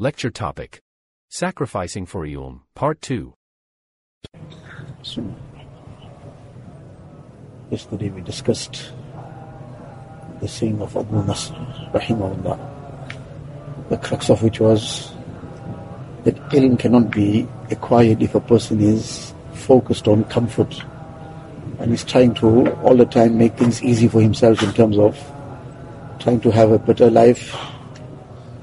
Lecture 0.00 0.30
topic 0.30 0.80
Sacrificing 1.28 2.06
for 2.06 2.24
Ilm, 2.24 2.60
Part 2.76 3.02
2. 3.02 3.34
So, 5.02 5.34
yesterday 7.68 8.08
we 8.10 8.20
discussed 8.20 8.92
the 10.40 10.46
saying 10.46 10.80
of 10.80 10.96
Abu 10.96 11.24
Nasr, 11.24 11.52
rahimahullah, 11.92 13.88
the 13.88 13.96
crux 13.96 14.30
of 14.30 14.40
which 14.40 14.60
was 14.60 15.10
that 16.22 16.36
ilm 16.50 16.78
cannot 16.78 17.10
be 17.10 17.48
acquired 17.72 18.22
if 18.22 18.36
a 18.36 18.40
person 18.40 18.80
is 18.80 19.34
focused 19.52 20.06
on 20.06 20.22
comfort 20.26 20.80
and 21.80 21.92
is 21.92 22.04
trying 22.04 22.34
to 22.34 22.70
all 22.82 22.94
the 22.94 23.04
time 23.04 23.36
make 23.36 23.56
things 23.56 23.82
easy 23.82 24.06
for 24.06 24.22
himself 24.22 24.62
in 24.62 24.72
terms 24.74 24.96
of 24.96 25.18
trying 26.20 26.38
to 26.38 26.52
have 26.52 26.70
a 26.70 26.78
better 26.78 27.10
life 27.10 27.52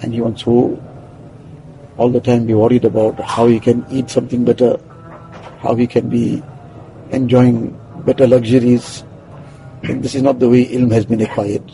and 0.01 0.13
he 0.13 0.21
wants 0.21 0.43
to 0.43 0.81
all 1.97 2.09
the 2.09 2.19
time 2.19 2.45
be 2.45 2.53
worried 2.53 2.85
about 2.85 3.19
how 3.21 3.47
he 3.47 3.59
can 3.59 3.85
eat 3.89 4.09
something 4.09 4.43
better, 4.43 4.77
how 5.59 5.75
he 5.75 5.87
can 5.87 6.09
be 6.09 6.43
enjoying 7.11 7.79
better 8.05 8.27
luxuries. 8.27 9.03
And 9.83 10.03
this 10.03 10.15
is 10.15 10.21
not 10.21 10.39
the 10.39 10.49
way 10.49 10.65
ilm 10.65 10.91
has 10.91 11.05
been 11.05 11.21
acquired. 11.21 11.69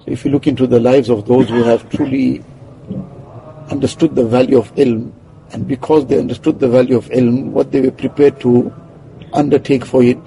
So 0.00 0.06
if 0.06 0.24
you 0.24 0.30
look 0.30 0.46
into 0.46 0.66
the 0.66 0.80
lives 0.80 1.08
of 1.08 1.26
those 1.26 1.48
who 1.48 1.62
have 1.62 1.88
truly 1.88 2.44
understood 3.70 4.14
the 4.14 4.26
value 4.26 4.58
of 4.58 4.74
ilm, 4.74 5.12
and 5.52 5.66
because 5.66 6.06
they 6.06 6.18
understood 6.18 6.58
the 6.58 6.68
value 6.68 6.96
of 6.96 7.08
ilm, 7.08 7.52
what 7.52 7.72
they 7.72 7.80
were 7.80 7.90
prepared 7.92 8.40
to 8.40 8.72
undertake 9.32 9.84
for 9.84 10.02
it, 10.02 10.18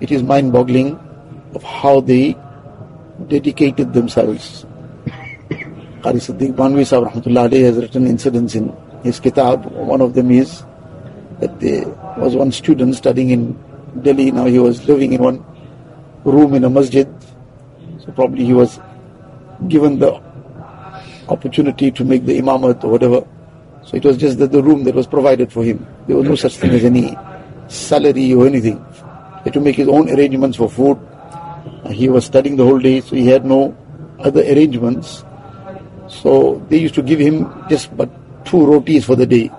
it 0.00 0.10
is 0.10 0.22
mind-boggling 0.22 0.98
of 1.54 1.62
how 1.62 2.00
they 2.00 2.36
dedicated 3.28 3.92
themselves. 3.92 4.64
Qari 6.00 6.16
Siddiq 6.16 6.54
Banwi 6.54 6.86
Sahib 6.86 7.08
Rahmatullah 7.08 7.52
has 7.52 7.76
written 7.76 8.06
incidents 8.06 8.54
in 8.54 8.74
his 9.02 9.20
kitab. 9.20 9.66
One 9.66 10.00
of 10.00 10.14
them 10.14 10.30
is 10.30 10.64
that 11.40 11.60
there 11.60 11.86
was 12.16 12.34
one 12.34 12.52
student 12.52 12.96
studying 12.96 13.30
in 13.30 13.58
Delhi. 14.02 14.30
Now 14.30 14.46
he 14.46 14.58
was 14.58 14.86
living 14.88 15.12
in 15.12 15.22
one 15.22 15.44
room 16.24 16.54
in 16.54 16.64
a 16.64 16.70
masjid. 16.70 17.08
So 17.98 18.12
probably 18.12 18.44
he 18.46 18.54
was 18.54 18.80
given 19.68 19.98
the 19.98 20.20
opportunity 21.28 21.90
to 21.90 22.04
make 22.04 22.24
the 22.24 22.38
imamat 22.38 22.82
or 22.84 22.92
whatever. 22.92 23.26
So 23.84 23.96
it 23.96 24.04
was 24.04 24.16
just 24.16 24.38
that 24.38 24.52
the 24.52 24.62
room 24.62 24.84
that 24.84 24.94
was 24.94 25.06
provided 25.06 25.52
for 25.52 25.64
him. 25.64 25.86
There 26.06 26.16
was 26.16 26.26
no 26.26 26.34
such 26.34 26.56
thing 26.56 26.70
as 26.70 26.84
any 26.84 27.16
salary 27.68 28.32
or 28.32 28.46
anything. 28.46 28.78
He 28.78 29.44
had 29.44 29.52
to 29.54 29.60
make 29.60 29.76
his 29.76 29.88
own 29.88 30.08
arrangements 30.08 30.56
for 30.56 30.68
food. 30.68 30.98
He 31.90 32.08
was 32.08 32.24
studying 32.24 32.56
the 32.56 32.64
whole 32.64 32.78
day, 32.78 33.00
so 33.00 33.16
he 33.16 33.26
had 33.26 33.44
no 33.44 33.76
other 34.18 34.42
arrangements. 34.42 35.24
So 36.10 36.60
they 36.68 36.78
used 36.78 36.94
to 36.96 37.02
give 37.02 37.20
him 37.20 37.48
just 37.68 37.96
but 37.96 38.10
two 38.44 38.66
rotis 38.66 39.04
for 39.04 39.14
the 39.14 39.26
day. 39.26 39.50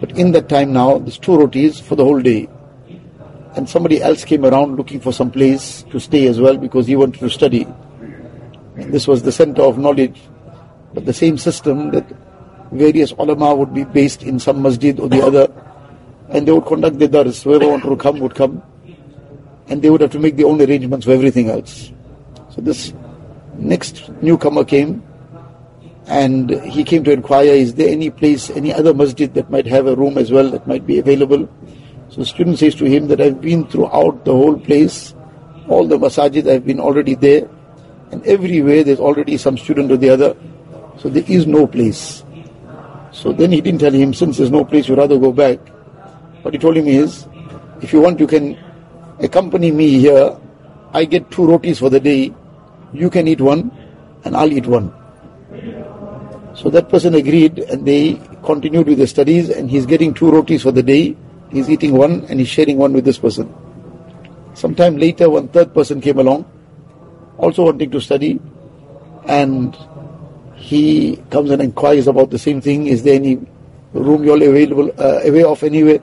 But 0.00 0.18
in 0.18 0.32
that 0.32 0.48
time 0.48 0.72
now, 0.72 0.98
there's 0.98 1.18
two 1.18 1.38
rotis 1.38 1.78
for 1.80 1.94
the 1.94 2.04
whole 2.04 2.20
day. 2.20 2.48
And 3.54 3.68
somebody 3.68 4.02
else 4.02 4.24
came 4.24 4.44
around 4.44 4.76
looking 4.76 4.98
for 4.98 5.12
some 5.12 5.30
place 5.30 5.84
to 5.90 6.00
stay 6.00 6.26
as 6.26 6.40
well 6.40 6.56
because 6.58 6.88
he 6.88 6.96
wanted 6.96 7.20
to 7.20 7.30
study. 7.30 7.64
And 8.74 8.92
this 8.92 9.06
was 9.06 9.22
the 9.22 9.30
center 9.30 9.62
of 9.62 9.78
knowledge. 9.78 10.20
But 10.92 11.06
the 11.06 11.12
same 11.12 11.38
system 11.38 11.92
that 11.92 12.04
various 12.72 13.12
ulama 13.12 13.54
would 13.54 13.72
be 13.72 13.84
based 13.84 14.24
in 14.24 14.40
some 14.40 14.62
masjid 14.62 14.98
or 14.98 15.08
the 15.08 15.22
other, 15.22 15.46
and 16.28 16.46
they 16.46 16.52
would 16.52 16.66
conduct 16.66 16.98
the 16.98 17.06
dars. 17.06 17.42
Whoever 17.42 17.68
wanted 17.68 17.88
to 17.88 17.96
come 17.96 18.18
would 18.18 18.34
come, 18.34 18.62
and 19.68 19.80
they 19.80 19.90
would 19.90 20.00
have 20.00 20.10
to 20.12 20.18
make 20.18 20.36
their 20.36 20.46
own 20.46 20.60
arrangements 20.60 21.06
for 21.06 21.12
everything 21.12 21.50
else. 21.50 21.92
So 22.50 22.60
this 22.60 22.92
next 23.58 24.10
newcomer 24.22 24.64
came, 24.64 25.02
and 26.06 26.50
he 26.50 26.84
came 26.84 27.02
to 27.04 27.12
inquire, 27.12 27.52
is 27.52 27.74
there 27.74 27.88
any 27.88 28.10
place, 28.10 28.50
any 28.50 28.72
other 28.72 28.92
masjid 28.92 29.32
that 29.34 29.50
might 29.50 29.66
have 29.66 29.86
a 29.86 29.96
room 29.96 30.18
as 30.18 30.30
well 30.30 30.50
that 30.50 30.66
might 30.66 30.86
be 30.86 30.98
available? 30.98 31.48
So 32.10 32.16
the 32.16 32.26
student 32.26 32.58
says 32.58 32.74
to 32.76 32.84
him 32.84 33.08
that 33.08 33.20
I've 33.20 33.40
been 33.40 33.66
throughout 33.66 34.24
the 34.24 34.32
whole 34.32 34.58
place, 34.58 35.14
all 35.68 35.86
the 35.86 35.98
masajid, 35.98 36.50
I've 36.50 36.66
been 36.66 36.80
already 36.80 37.14
there, 37.14 37.48
and 38.10 38.24
everywhere 38.26 38.84
there's 38.84 39.00
already 39.00 39.36
some 39.38 39.56
student 39.56 39.90
or 39.90 39.96
the 39.96 40.10
other, 40.10 40.36
so 40.98 41.08
there 41.08 41.24
is 41.26 41.46
no 41.46 41.66
place. 41.66 42.22
So 43.10 43.32
then 43.32 43.52
he 43.52 43.60
didn't 43.60 43.80
tell 43.80 43.92
him, 43.92 44.12
since 44.12 44.38
there's 44.38 44.50
no 44.50 44.64
place, 44.64 44.88
you'd 44.88 44.98
rather 44.98 45.18
go 45.18 45.32
back. 45.32 45.58
What 46.42 46.52
he 46.52 46.60
told 46.60 46.76
him 46.76 46.86
is, 46.86 47.26
if 47.80 47.92
you 47.92 48.00
want, 48.00 48.20
you 48.20 48.26
can 48.26 48.58
accompany 49.20 49.70
me 49.70 49.98
here. 49.98 50.36
I 50.92 51.04
get 51.06 51.30
two 51.30 51.46
rotis 51.46 51.78
for 51.78 51.90
the 51.90 52.00
day. 52.00 52.34
You 52.94 53.10
can 53.10 53.26
eat 53.26 53.40
one, 53.40 53.70
and 54.24 54.36
I'll 54.36 54.52
eat 54.52 54.66
one. 54.66 54.94
So 56.54 56.70
that 56.70 56.88
person 56.88 57.14
agreed, 57.14 57.58
and 57.58 57.84
they 57.84 58.20
continued 58.44 58.86
with 58.86 58.98
their 58.98 59.08
studies, 59.08 59.50
and 59.50 59.68
he's 59.68 59.84
getting 59.84 60.14
two 60.14 60.30
rotis 60.30 60.62
for 60.62 60.70
the 60.70 60.82
day. 60.82 61.16
He's 61.50 61.68
eating 61.68 61.94
one, 61.94 62.24
and 62.26 62.38
he's 62.38 62.48
sharing 62.48 62.78
one 62.78 62.92
with 62.92 63.04
this 63.04 63.18
person. 63.18 63.52
Sometime 64.54 64.96
later, 64.96 65.28
one 65.28 65.48
third 65.48 65.74
person 65.74 66.00
came 66.00 66.20
along, 66.20 66.46
also 67.36 67.64
wanting 67.64 67.90
to 67.90 68.00
study, 68.00 68.40
and 69.26 69.76
he 70.54 71.16
comes 71.30 71.50
and 71.50 71.60
inquires 71.60 72.06
about 72.06 72.30
the 72.30 72.38
same 72.38 72.60
thing. 72.60 72.86
Is 72.86 73.02
there 73.02 73.14
any 73.14 73.40
room 73.92 74.22
you 74.22 74.30
all 74.30 74.42
available, 74.42 74.92
uh, 74.98 75.20
away 75.24 75.42
off 75.42 75.64
anywhere? 75.64 75.98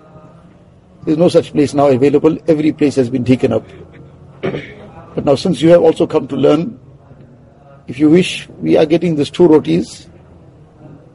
There's 1.05 1.17
no 1.17 1.29
such 1.29 1.53
place 1.53 1.73
now 1.73 1.87
available. 1.87 2.37
Every 2.47 2.73
place 2.73 2.95
has 2.95 3.09
been 3.09 3.23
taken 3.23 3.53
up. 3.53 3.63
But 5.15 5.25
now 5.25 5.35
since 5.35 5.61
you 5.61 5.69
have 5.69 5.81
also 5.81 6.07
come 6.07 6.27
to 6.29 6.35
learn, 6.35 6.79
if 7.87 7.99
you 7.99 8.09
wish, 8.09 8.47
we 8.59 8.77
are 8.77 8.85
getting 8.85 9.15
these 9.15 9.29
two 9.29 9.47
rotis. 9.47 10.07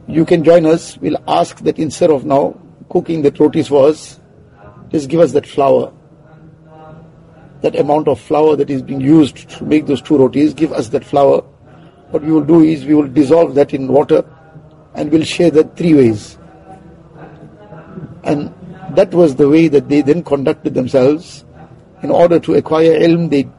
You 0.07 0.25
can 0.25 0.43
join 0.43 0.65
us. 0.65 0.97
We'll 0.97 1.17
ask 1.27 1.59
that 1.59 1.79
instead 1.79 2.11
of 2.11 2.23
now 2.25 2.59
cooking 2.89 3.23
the 3.23 3.31
rotis 3.31 3.69
for 3.69 3.89
us, 3.89 4.19
just 4.89 5.09
give 5.09 5.19
us 5.19 5.31
that 5.31 5.47
flour. 5.47 5.91
That 7.61 7.75
amount 7.75 8.07
of 8.07 8.19
flour 8.19 8.55
that 8.55 8.69
is 8.69 8.83
being 8.83 9.01
used 9.01 9.49
to 9.49 9.63
make 9.65 9.87
those 9.87 10.01
two 10.01 10.17
rotis, 10.17 10.53
give 10.53 10.71
us 10.71 10.89
that 10.89 11.03
flour. 11.03 11.41
What 12.11 12.23
we 12.23 12.31
will 12.31 12.45
do 12.45 12.61
is 12.61 12.85
we 12.85 12.93
will 12.93 13.07
dissolve 13.07 13.55
that 13.55 13.73
in 13.73 13.87
water 13.87 14.23
and 14.93 15.11
we'll 15.11 15.23
share 15.23 15.51
that 15.51 15.75
three 15.75 15.95
ways. 15.95 16.37
And 18.23 18.53
that 18.91 19.13
was 19.13 19.35
the 19.35 19.49
way 19.49 19.67
that 19.67 19.89
they 19.89 20.01
then 20.01 20.23
conducted 20.23 20.73
themselves. 20.73 21.43
In 22.03 22.11
order 22.11 22.39
to 22.39 22.53
acquire 22.53 22.99
ilm, 22.99 23.29
they 23.29 23.49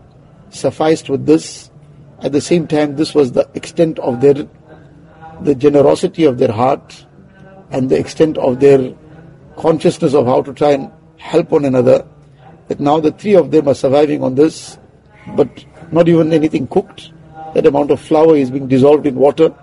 sufficed 0.50 1.09
with 1.09 1.26
this. 1.26 1.70
At 2.20 2.32
the 2.32 2.41
same 2.41 2.66
time, 2.66 2.97
this 2.97 3.14
was 3.14 3.32
the 3.32 3.48
extent 3.54 3.98
of 4.00 4.20
their, 4.20 4.34
the 5.41 5.54
generosity 5.54 6.25
of 6.25 6.38
their 6.38 6.53
heart 6.53 7.06
and 7.70 7.91
the 7.91 7.98
extent 7.98 8.38
of 8.38 8.60
their 8.60 8.94
consciousness 9.56 10.14
of 10.14 10.26
how 10.26 10.42
to 10.42 10.53
try 10.53 10.72
and 10.72 10.91
help 11.16 11.50
one 11.50 11.64
another. 11.64 12.06
That 12.69 12.81
now 12.81 13.00
the 13.00 13.12
three 13.12 13.34
of 13.34 13.50
them 13.50 13.69
are 13.69 13.75
surviving 13.75 14.22
on 14.22 14.34
this, 14.34 14.78
but 15.36 15.64
not 15.91 16.09
even 16.09 16.32
anything 16.32 16.66
cooked. 16.66 17.12
That 17.54 17.66
amount 17.66 17.91
of 17.91 18.00
flour 18.00 18.36
is 18.36 18.50
being 18.50 18.69
dissolved 18.69 19.06
in 19.06 19.15
water 19.15 19.54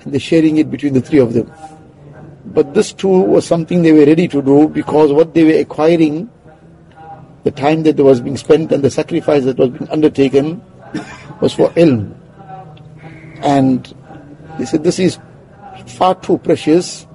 and 0.00 0.12
they're 0.12 0.20
sharing 0.20 0.56
it 0.56 0.70
between 0.70 0.94
the 0.94 1.00
three 1.00 1.18
of 1.18 1.34
them. 1.34 1.52
But 2.46 2.74
this 2.74 2.92
too 2.92 3.08
was 3.08 3.44
something 3.44 3.82
they 3.82 3.92
were 3.92 4.06
ready 4.06 4.28
to 4.28 4.40
do 4.40 4.68
because 4.68 5.12
what 5.12 5.34
they 5.34 5.44
were 5.44 5.60
acquiring, 5.60 6.30
the 7.46 7.52
time 7.52 7.84
that 7.84 7.96
was 7.96 8.20
being 8.20 8.36
spent 8.36 8.72
and 8.72 8.82
the 8.82 8.90
sacrifice 8.90 9.44
that 9.44 9.56
was 9.56 9.70
being 9.70 9.88
undertaken 9.88 10.60
was 11.40 11.54
for 11.54 11.70
ilm. 11.70 12.12
And 13.40 13.94
they 14.58 14.64
said 14.64 14.82
this 14.82 14.98
is 14.98 15.20
far 15.86 16.16
too 16.16 16.38
precious 16.38 17.06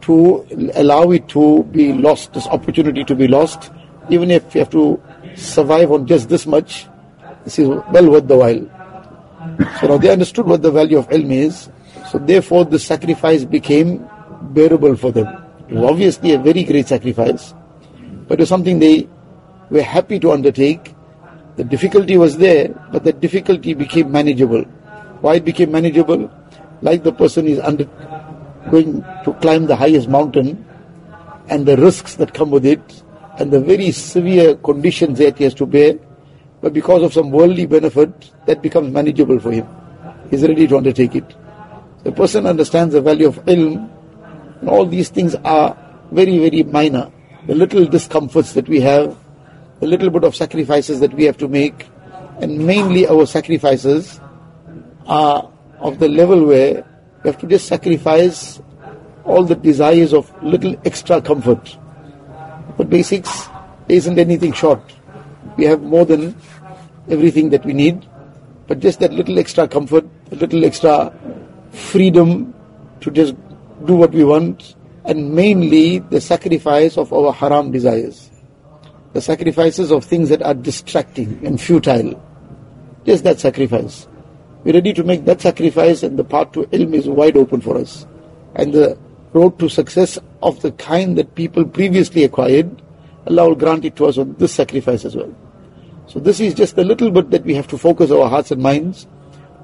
to 0.00 0.44
allow 0.74 1.12
it 1.12 1.28
to 1.28 1.62
be 1.70 1.92
lost, 1.92 2.32
this 2.32 2.48
opportunity 2.48 3.04
to 3.04 3.14
be 3.14 3.28
lost, 3.28 3.70
even 4.10 4.32
if 4.32 4.56
you 4.56 4.58
have 4.58 4.70
to 4.70 5.00
survive 5.36 5.92
on 5.92 6.04
just 6.04 6.28
this 6.28 6.46
much, 6.46 6.88
this 7.44 7.60
is 7.60 7.68
well 7.68 8.10
worth 8.10 8.26
the 8.26 8.36
while. 8.36 8.62
So 9.80 9.86
now 9.86 9.98
they 9.98 10.10
understood 10.10 10.46
what 10.46 10.62
the 10.62 10.72
value 10.72 10.98
of 10.98 11.08
ilm 11.10 11.30
is, 11.30 11.70
so 12.10 12.18
therefore 12.18 12.64
the 12.64 12.80
sacrifice 12.80 13.44
became 13.44 14.04
bearable 14.50 14.96
for 14.96 15.12
them. 15.12 15.28
It 15.68 15.74
was 15.74 15.90
obviously 15.90 16.32
a 16.32 16.38
very 16.38 16.64
great 16.64 16.88
sacrifice, 16.88 17.54
but 18.26 18.40
it 18.40 18.42
was 18.42 18.48
something 18.48 18.80
they 18.80 19.08
were 19.70 19.82
happy 19.82 20.18
to 20.20 20.32
undertake. 20.32 20.94
The 21.56 21.64
difficulty 21.64 22.16
was 22.16 22.36
there, 22.36 22.68
but 22.92 23.04
the 23.04 23.12
difficulty 23.12 23.74
became 23.74 24.12
manageable. 24.12 24.62
Why 25.20 25.36
it 25.36 25.44
became 25.44 25.72
manageable? 25.72 26.30
Like 26.82 27.02
the 27.02 27.12
person 27.12 27.46
is 27.46 27.58
under, 27.60 27.84
going 28.70 29.02
to 29.24 29.32
climb 29.40 29.66
the 29.66 29.76
highest 29.76 30.08
mountain, 30.08 30.64
and 31.48 31.64
the 31.64 31.76
risks 31.76 32.16
that 32.16 32.34
come 32.34 32.50
with 32.50 32.66
it, 32.66 33.02
and 33.38 33.50
the 33.50 33.60
very 33.60 33.90
severe 33.90 34.56
conditions 34.56 35.18
that 35.18 35.38
he 35.38 35.44
has 35.44 35.54
to 35.54 35.66
bear, 35.66 35.94
but 36.60 36.72
because 36.72 37.02
of 37.02 37.12
some 37.12 37.30
worldly 37.30 37.66
benefit, 37.66 38.32
that 38.46 38.62
becomes 38.62 38.92
manageable 38.92 39.38
for 39.38 39.52
him. 39.52 39.66
He's 40.30 40.42
ready 40.42 40.66
to 40.66 40.76
undertake 40.76 41.14
it. 41.14 41.34
The 42.02 42.12
person 42.12 42.46
understands 42.46 42.94
the 42.94 43.00
value 43.00 43.28
of 43.28 43.44
ilm, 43.46 43.90
and 44.60 44.68
all 44.68 44.86
these 44.86 45.08
things 45.08 45.34
are 45.44 45.76
very, 46.12 46.38
very 46.38 46.62
minor. 46.62 47.10
The 47.46 47.54
little 47.54 47.84
discomforts 47.84 48.52
that 48.54 48.68
we 48.68 48.80
have, 48.80 49.16
the 49.80 49.86
little 49.86 50.10
bit 50.10 50.24
of 50.24 50.34
sacrifices 50.34 51.00
that 51.00 51.12
we 51.14 51.24
have 51.24 51.36
to 51.38 51.48
make, 51.48 51.88
and 52.40 52.66
mainly 52.66 53.06
our 53.06 53.26
sacrifices 53.26 54.20
are 55.06 55.50
of 55.78 55.98
the 55.98 56.08
level 56.08 56.46
where 56.46 56.84
we 57.22 57.30
have 57.30 57.38
to 57.40 57.46
just 57.46 57.66
sacrifice 57.66 58.60
all 59.24 59.44
the 59.44 59.54
desires 59.54 60.14
of 60.14 60.30
little 60.42 60.76
extra 60.84 61.20
comfort. 61.20 61.76
But 62.76 62.88
basics, 62.88 63.48
isn't 63.88 64.18
anything 64.18 64.52
short. 64.52 64.80
We 65.56 65.64
have 65.64 65.82
more 65.82 66.04
than 66.04 66.36
everything 67.08 67.50
that 67.50 67.64
we 67.64 67.72
need, 67.72 68.06
but 68.66 68.80
just 68.80 69.00
that 69.00 69.12
little 69.12 69.38
extra 69.38 69.68
comfort, 69.68 70.06
a 70.32 70.34
little 70.34 70.64
extra 70.64 71.12
freedom 71.70 72.54
to 73.00 73.10
just 73.10 73.34
do 73.84 73.94
what 73.94 74.12
we 74.12 74.24
want, 74.24 74.74
and 75.04 75.34
mainly 75.34 75.98
the 75.98 76.20
sacrifice 76.20 76.96
of 76.98 77.12
our 77.12 77.32
haram 77.32 77.70
desires. 77.70 78.30
The 79.16 79.22
sacrifices 79.22 79.90
of 79.92 80.04
things 80.04 80.28
that 80.28 80.42
are 80.42 80.52
distracting 80.52 81.40
and 81.42 81.58
futile. 81.58 82.22
Just 83.06 83.24
that 83.24 83.40
sacrifice. 83.40 84.06
We're 84.62 84.74
ready 84.74 84.92
to 84.92 85.04
make 85.04 85.24
that 85.24 85.40
sacrifice 85.40 86.02
and 86.02 86.18
the 86.18 86.22
path 86.22 86.52
to 86.52 86.64
ilm 86.64 86.92
is 86.92 87.08
wide 87.08 87.38
open 87.38 87.62
for 87.62 87.78
us. 87.78 88.06
And 88.56 88.74
the 88.74 88.98
road 89.32 89.58
to 89.60 89.70
success 89.70 90.18
of 90.42 90.60
the 90.60 90.70
kind 90.72 91.16
that 91.16 91.34
people 91.34 91.64
previously 91.64 92.24
acquired, 92.24 92.82
Allah 93.26 93.48
will 93.48 93.54
grant 93.54 93.86
it 93.86 93.96
to 93.96 94.04
us 94.04 94.18
on 94.18 94.34
this 94.34 94.52
sacrifice 94.52 95.06
as 95.06 95.16
well. 95.16 95.34
So 96.08 96.20
this 96.20 96.38
is 96.38 96.52
just 96.52 96.76
a 96.76 96.84
little 96.84 97.10
bit 97.10 97.30
that 97.30 97.44
we 97.44 97.54
have 97.54 97.68
to 97.68 97.78
focus 97.78 98.10
our 98.10 98.28
hearts 98.28 98.50
and 98.50 98.62
minds 98.62 99.06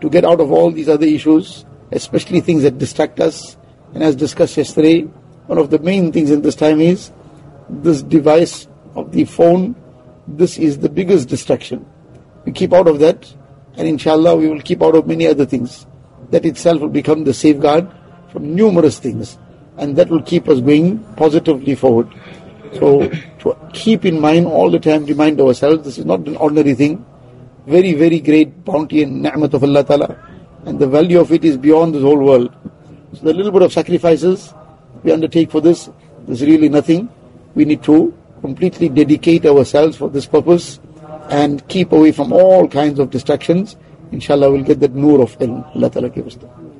to 0.00 0.08
get 0.08 0.25
out 0.25 0.40
of 0.40 0.50
all 0.50 0.70
these 0.70 0.88
other 0.88 1.04
issues, 1.04 1.66
especially 1.90 2.40
things 2.40 2.62
that 2.62 2.78
distract 2.78 3.20
us. 3.20 3.58
And 3.93 4.02
as 4.02 4.16
discussed 4.16 4.56
yesterday, 4.56 5.02
one 5.44 5.58
of 5.58 5.69
the 5.69 5.78
main 5.78 6.10
things 6.10 6.31
in 6.31 6.40
this 6.40 6.56
time 6.56 6.81
is 6.81 7.12
this 7.69 8.00
device 8.00 8.66
of 8.94 9.12
the 9.12 9.25
phone. 9.25 9.75
This 10.27 10.59
is 10.59 10.79
the 10.79 10.89
biggest 10.89 11.29
distraction. 11.29 11.87
We 12.44 12.53
keep 12.53 12.73
out 12.73 12.89
of 12.89 12.99
that 13.00 13.33
and 13.77 13.89
inshallah 13.89 14.37
we 14.37 14.49
will 14.49 14.61
keep 14.61 14.83
out 14.83 14.94
of 14.94 15.06
many 15.06 15.27
other 15.27 15.47
things. 15.47 15.87
That 16.31 16.47
itself 16.47 16.81
will 16.81 16.89
become 16.89 17.25
the 17.25 17.35
safeguard 17.35 17.91
from 18.31 18.55
numerous 18.55 18.99
things 18.99 19.39
and 19.77 19.97
that 19.97 20.09
will 20.09 20.23
keep 20.23 20.49
us 20.49 20.61
going 20.61 21.03
positively 21.15 21.75
forward. 21.75 22.12
So 22.75 23.09
to 23.41 23.56
keep 23.73 24.05
in 24.05 24.21
mind 24.21 24.47
all 24.47 24.71
the 24.71 24.79
time, 24.79 25.05
remind 25.05 25.41
ourselves, 25.41 25.85
this 25.85 25.99
is 25.99 26.05
not 26.05 26.21
an 26.27 26.37
ordinary 26.37 26.75
thing. 26.75 27.05
Very, 27.67 27.93
very 27.95 28.21
great 28.21 28.65
bounty 28.65 29.03
and 29.03 29.23
ni'mat 29.23 29.55
of 29.55 29.62
Allah 29.62 29.85
Ta'ala. 29.85 30.19
And 30.65 30.79
the 30.79 30.87
value 30.87 31.21
of 31.21 31.33
it 31.33 31.45
is 31.45 31.56
beyond 31.56 31.95
this 31.95 32.03
whole 32.03 32.19
world. 32.19 32.55
So 33.15 33.25
the 33.25 33.35
little 33.35 33.53
bit 33.53 33.62
of 33.62 33.73
sacrifices 33.73 34.55
we 35.03 35.12
undertake 35.12 35.50
for 35.50 35.61
this 35.61 35.91
is 36.29 36.43
really 36.43 36.69
nothing. 36.69 37.09
We 37.55 37.65
need 37.65 37.83
to 37.85 38.15
completely 38.43 38.89
dedicate 38.91 39.47
ourselves 39.47 39.97
for 39.97 40.11
this 40.11 40.27
purpose 40.27 40.81
and 41.31 41.67
keep 41.69 41.93
away 41.93 42.12
from 42.12 42.33
all 42.33 42.69
kinds 42.69 42.99
of 42.99 43.11
distractions. 43.11 43.77
Inshallah, 44.11 44.50
we'll 44.53 44.65
get 44.65 44.81
that 44.81 44.94
nur 44.94 45.23
of 45.23 45.39
ilm. 45.39 45.65
Allah 45.75 45.91
Ta'ala 45.91 46.11
give 46.11 46.27
us 46.27 46.35
that. 46.37 46.72